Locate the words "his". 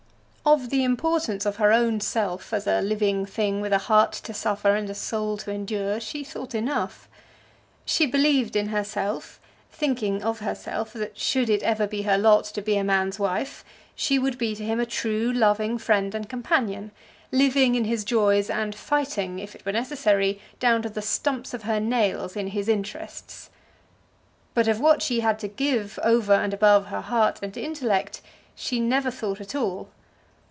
17.85-18.03, 22.47-22.67